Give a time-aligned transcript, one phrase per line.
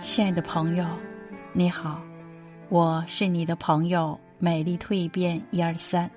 [0.00, 0.86] 亲爱的朋友，
[1.52, 2.00] 你好，
[2.70, 6.10] 我是你的朋友美丽蜕变一二三。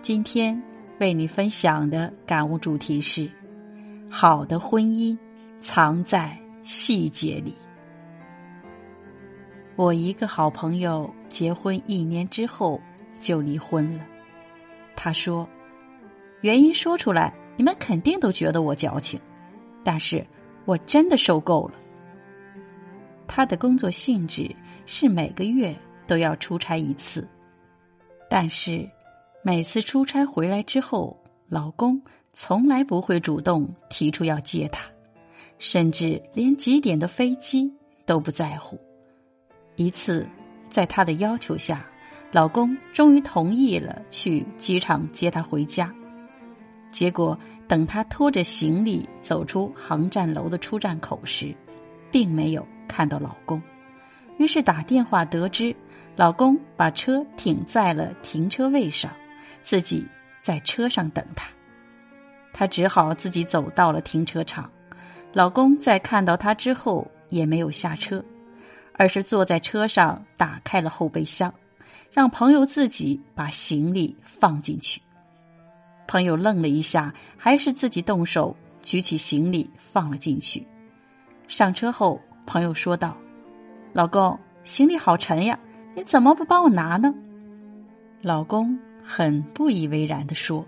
[0.00, 0.60] 今天
[0.98, 3.30] 为你分享的感悟主题是：
[4.10, 5.16] 好的婚姻
[5.60, 7.54] 藏在细节里。
[9.76, 12.80] 我一个好朋友结婚一年之后
[13.18, 14.06] 就离婚了。
[14.96, 15.46] 他说，
[16.40, 19.20] 原因说出来，你们肯定都觉得我矫情，
[19.84, 20.26] 但是
[20.64, 21.74] 我真的受够了。
[23.26, 24.54] 他的工作性质
[24.86, 25.74] 是每个月
[26.06, 27.26] 都要出差一次，
[28.30, 28.88] 但是
[29.42, 31.16] 每次出差回来之后，
[31.48, 32.00] 老公
[32.32, 34.84] 从来不会主动提出要接她，
[35.58, 37.72] 甚至连几点的飞机
[38.04, 38.78] 都不在乎。
[39.76, 40.26] 一次，
[40.68, 41.86] 在他的要求下，
[42.32, 45.92] 老公终于同意了去机场接她回家。
[46.90, 51.54] 结果，等他拖着行李走出航站楼的出站口时，
[52.10, 52.66] 并没有。
[52.86, 53.60] 看到老公，
[54.38, 55.74] 于是打电话得知，
[56.14, 59.10] 老公把车停在了停车位上，
[59.62, 60.06] 自己
[60.42, 61.48] 在车上等他。
[62.52, 64.70] 她只好自己走到了停车场。
[65.32, 68.24] 老公在看到她之后也没有下车，
[68.94, 71.52] 而是坐在车上打开了后备箱，
[72.10, 75.00] 让朋友自己把行李放进去。
[76.06, 80.66] 朋友愣了一下，还是自己动手举起行李放了进去。
[81.48, 82.20] 上车后。
[82.46, 83.16] 朋友说道
[83.92, 85.58] ：“老公，行李好沉呀，
[85.94, 87.12] 你怎么不帮我拿呢？”
[88.22, 90.64] 老公很不以为然的说：“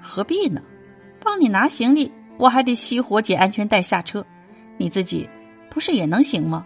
[0.00, 0.62] 何必呢？
[1.20, 4.24] 帮你拿行李，我还得熄火解安全带下车，
[4.76, 5.28] 你自己
[5.70, 6.64] 不是也能行吗？”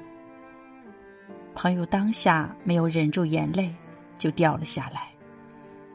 [1.54, 3.74] 朋友当下没有忍住眼泪，
[4.18, 5.08] 就掉了下来。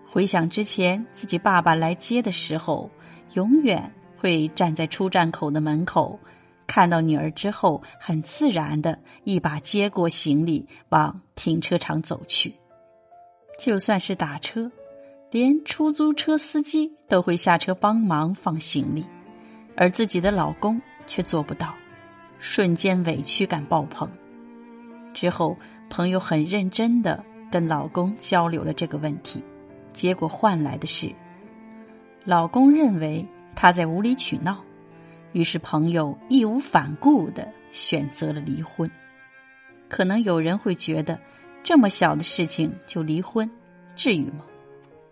[0.05, 2.89] 回想之前自己爸爸来接的时候，
[3.33, 6.19] 永远会站在出站口的门口。
[6.67, 12.53] 看到女儿之后，很自然的一把接过行李，往停车场走去。
[13.57, 14.69] 就算是打车，
[15.31, 19.05] 连出租车司机都会下车帮忙放行李，
[19.75, 21.73] 而自己的老公却做不到，
[22.37, 24.07] 瞬间委屈感爆棚。
[25.13, 25.57] 之后，
[25.89, 29.43] 朋友很认真的跟老公交流了这个问题，
[29.93, 31.09] 结果换来的是，
[32.25, 34.63] 老公认为他在无理取闹。
[35.37, 38.89] 于是，朋友义无反顾的选择了离婚。
[39.87, 41.19] 可能有人会觉得，
[41.63, 43.47] 这么小的事情就离婚，
[43.95, 44.43] 至于吗？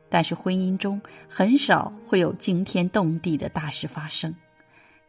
[0.10, 1.00] 但是婚姻中
[1.30, 4.34] 很少会有惊天动地的大事发生，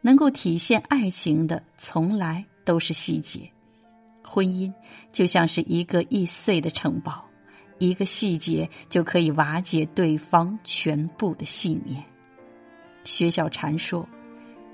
[0.01, 3.49] 能够体现爱情的，从来都是细节。
[4.23, 4.71] 婚姻
[5.11, 7.25] 就像是一个易碎的城堡，
[7.79, 12.03] 一个细节就可以瓦解对方全部的信念。
[13.03, 14.07] 薛小禅说。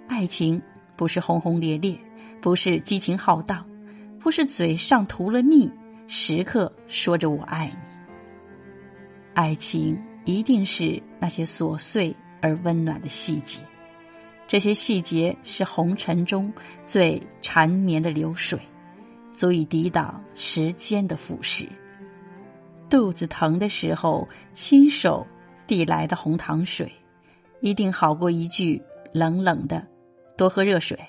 [0.08, 0.62] 爱情
[0.96, 1.97] 不是轰轰烈烈，
[2.41, 3.66] 不是激情浩荡，
[4.19, 5.69] 不是嘴上涂了蜜，
[6.08, 7.94] 时刻说着我爱你。
[9.34, 13.59] 爱情一定是那些琐碎而温暖的细节，
[14.47, 16.53] 这些细节是红尘中
[16.85, 18.59] 最缠绵的流水，
[19.34, 21.68] 足以抵挡时间的腐蚀。
[22.90, 25.25] 肚子疼的时候，亲手
[25.66, 26.91] 递来的红糖水，
[27.62, 28.80] 一定好过一句
[29.12, 29.88] 冷冷的。
[30.35, 30.99] 多喝热水。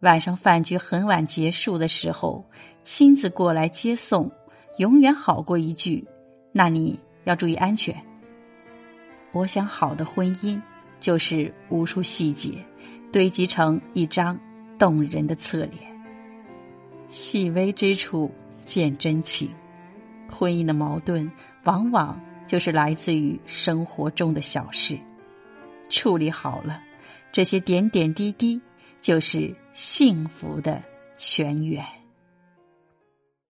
[0.00, 2.44] 晚上饭局很晚结束的时候，
[2.82, 4.30] 亲自过来接送，
[4.78, 6.06] 永远好过一句
[6.52, 7.94] “那你要注意安全”。
[9.32, 10.60] 我想，好的婚姻
[10.98, 12.54] 就是无数细节
[13.12, 14.38] 堆积成一张
[14.78, 15.90] 动人的侧脸。
[17.08, 18.30] 细微之处
[18.64, 19.50] 见真情。
[20.30, 21.30] 婚姻的矛盾
[21.64, 24.98] 往往就是来自于生活中的小事，
[25.88, 26.80] 处理好了。
[27.32, 28.60] 这些点点滴滴，
[29.00, 30.82] 就是幸福的
[31.16, 31.99] 泉源。